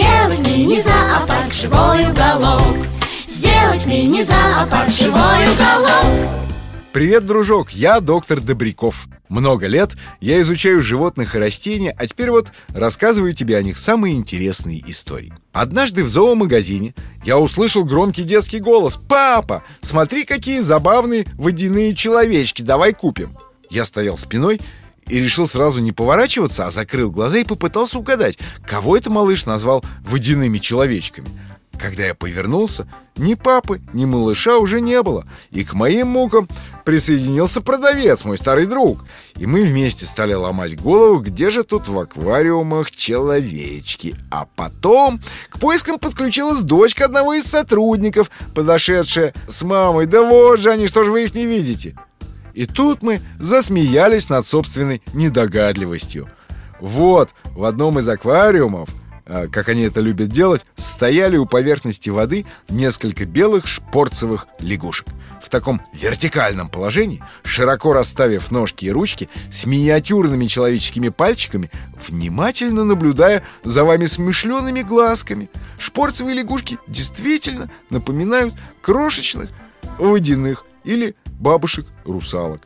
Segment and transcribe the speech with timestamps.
[0.00, 2.86] Сделать мини-зоопарк живой уголок.
[3.26, 5.12] Сделать мини-зоопарк живой
[5.52, 6.30] уголок.
[6.94, 9.06] Привет, дружок, я доктор Добряков.
[9.28, 14.14] Много лет я изучаю животных и растения А теперь вот рассказываю тебе о них самые
[14.14, 15.34] интересные истории.
[15.52, 18.96] Однажды в зоомагазине я услышал громкий детский голос.
[18.96, 23.28] «Папа, смотри, какие забавные водяные человечки, давай купим»
[23.68, 24.60] Я стоял спиной
[25.10, 29.84] и решил сразу не поворачиваться, а закрыл глаза и попытался угадать, кого это малыш назвал
[30.02, 31.28] водяными человечками.
[31.80, 35.26] Когда я повернулся, ни папы, ни малыша уже не было.
[35.50, 36.46] И к моим мукам
[36.84, 39.02] присоединился продавец, мой старый друг.
[39.36, 44.14] И мы вместе стали ломать голову, где же тут в аквариумах человечки.
[44.30, 50.04] А потом к поискам подключилась дочка одного из сотрудников, подошедшая с мамой.
[50.04, 51.96] Да вот же они, что же вы их не видите?
[52.60, 56.28] И тут мы засмеялись над собственной недогадливостью.
[56.78, 58.90] Вот, в одном из аквариумов,
[59.24, 65.06] а, как они это любят делать, стояли у поверхности воды несколько белых шпорцевых лягушек.
[65.42, 71.70] В таком вертикальном положении, широко расставив ножки и ручки, с миниатюрными человеческими пальчиками,
[72.06, 75.48] внимательно наблюдая за вами смышленными глазками.
[75.78, 78.52] Шпорцевые лягушки действительно напоминают
[78.82, 79.48] крошечных
[79.96, 82.60] водяных или бабушек-русалок.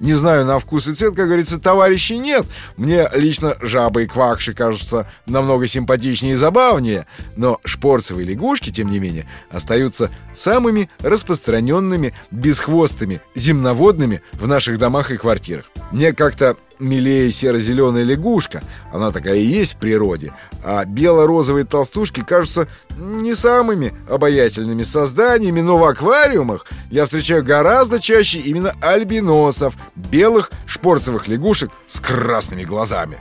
[0.00, 2.46] Не знаю, на вкус и цвет, как говорится, товарищей нет.
[2.76, 7.06] Мне лично жабы и квакши кажутся намного симпатичнее и забавнее.
[7.34, 15.16] Но шпорцевые лягушки, тем не менее, остаются самыми распространенными бесхвостыми земноводными в наших домах и
[15.16, 15.64] квартирах.
[15.90, 18.62] Мне как-то милее серо-зеленая лягушка.
[18.92, 20.32] Она такая и есть в природе.
[20.62, 28.38] А бело-розовые толстушки кажутся не самыми обаятельными созданиями, но в аквариумах я встречаю гораздо чаще
[28.38, 33.18] именно альбиносов, белых шпорцевых лягушек с красными глазами.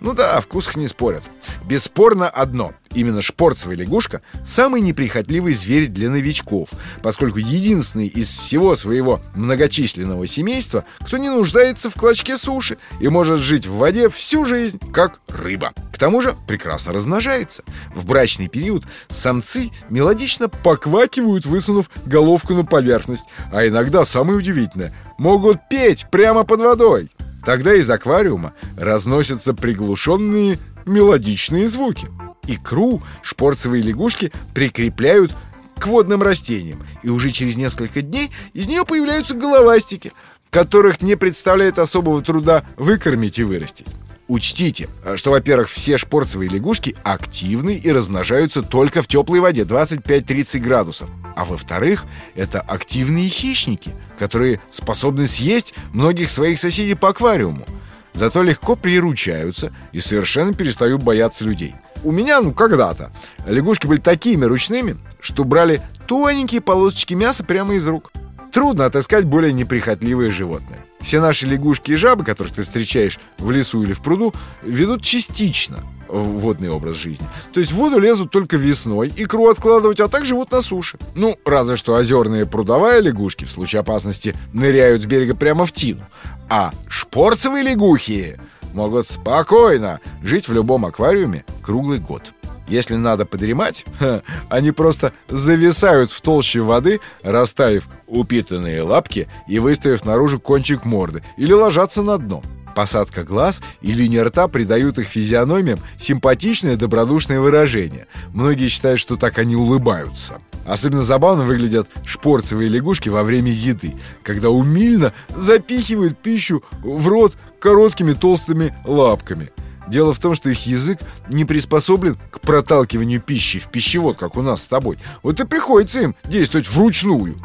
[0.00, 1.24] Ну да, о вкусах не спорят.
[1.64, 2.72] Бесспорно одно.
[2.98, 6.70] Именно шпорцевая лягушка– самый неприхотливый зверь для новичков,
[7.00, 13.38] поскольку единственный из всего своего многочисленного семейства, кто не нуждается в клочке суши и может
[13.38, 15.72] жить в воде всю жизнь, как рыба.
[15.92, 17.62] К тому же прекрасно размножается.
[17.94, 25.60] В брачный период самцы мелодично поквакивают, высунув головку на поверхность, а иногда, самое удивительное, могут
[25.70, 27.12] петь прямо под водой.
[27.46, 32.08] Тогда из аквариума разносятся приглушенные мелодичные звуки.
[32.48, 35.32] Икру шпорцевые лягушки прикрепляют
[35.78, 40.12] к водным растениям, и уже через несколько дней из нее появляются головастики,
[40.50, 43.86] которых не представляет особого труда выкормить и вырастить.
[44.26, 51.08] Учтите, что, во-первых, все шпорцевые лягушки активны и размножаются только в теплой воде 25-30 градусов.
[51.34, 52.04] А во-вторых,
[52.34, 57.64] это активные хищники, которые способны съесть многих своих соседей по аквариуму.
[58.12, 61.74] Зато легко приручаются и совершенно перестают бояться людей.
[62.04, 63.10] У меня, ну, когда-то
[63.46, 68.12] лягушки были такими ручными, что брали тоненькие полосочки мяса прямо из рук.
[68.52, 70.78] Трудно отыскать более неприхотливое животное.
[71.00, 75.84] Все наши лягушки и жабы, которых ты встречаешь в лесу или в пруду, ведут частично
[76.08, 77.26] водный образ жизни.
[77.52, 80.98] То есть в воду лезут только весной, икру откладывать, а так живут на суше.
[81.14, 86.00] Ну, разве что озерные прудовая лягушки в случае опасности ныряют с берега прямо в тину.
[86.48, 88.38] А шпорцевые лягухи
[88.74, 92.34] могут спокойно жить в любом аквариуме круглый год.
[92.68, 93.84] Если надо подремать,
[94.48, 101.52] они просто зависают в толще воды, расставив упитанные лапки и выставив наружу кончик морды, или
[101.52, 102.42] ложатся на дно.
[102.74, 108.06] Посадка глаз и линия рта придают их физиономиям симпатичное добродушное выражение.
[108.32, 110.40] Многие считают, что так они улыбаются.
[110.68, 118.12] Особенно забавно выглядят шпорцевые лягушки во время еды, когда умильно запихивают пищу в рот короткими
[118.12, 119.50] толстыми лапками–
[119.88, 120.98] Дело в том, что их язык
[121.30, 124.98] не приспособлен к проталкиванию пищи в пищевод, как у нас с тобой.
[125.22, 127.36] Вот и приходится им действовать вручную.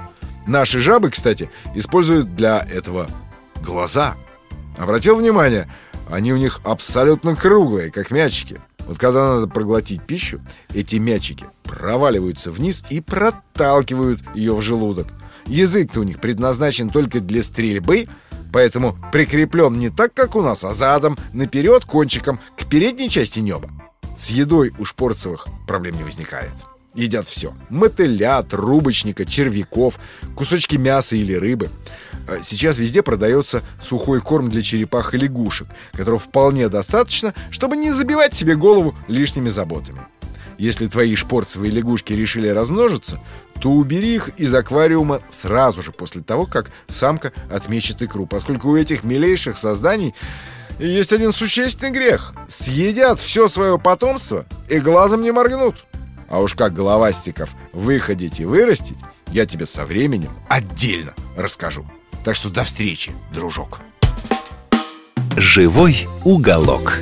[0.45, 3.07] Наши жабы, кстати, используют для этого
[3.61, 4.15] глаза.
[4.77, 5.71] Обратил внимание,
[6.09, 8.59] они у них абсолютно круглые, как мячики.
[8.87, 10.41] Вот когда надо проглотить пищу,
[10.73, 15.07] эти мячики проваливаются вниз и проталкивают ее в желудок.
[15.45, 18.07] Язык-то у них предназначен только для стрельбы–
[18.53, 23.69] Поэтому прикреплен не так, как у нас, а задом, наперед, кончиком, к передней части неба.
[24.15, 26.51] С едой у Шпорцевых проблем не возникает.
[26.93, 27.55] Едят все.
[27.69, 29.97] Мотыля, трубочника, червяков,
[30.35, 31.71] кусочки мяса или рыбы.
[32.27, 37.91] Э, сейчас везде продается сухой корм для черепах и лягушек, которого вполне достаточно, чтобы не
[37.91, 40.01] забивать себе голову лишними заботами.
[40.57, 43.19] Если твои шпорцевые лягушки решили размножиться,
[43.59, 48.75] то убери их из аквариума сразу же после того, как самка отмечет икру, поскольку у
[48.75, 50.13] этих милейших созданий
[50.79, 52.33] есть один существенный грех.
[52.47, 55.85] Съедят все свое потомство и глазом не моргнут.
[56.29, 58.97] А уж как головастиков выходить и вырастить,
[59.27, 61.85] я тебе со временем отдельно расскажу.
[62.23, 63.81] Так что до встречи, дружок.
[65.35, 66.99] Живой уголок.